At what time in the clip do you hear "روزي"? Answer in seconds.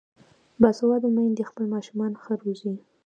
2.41-2.73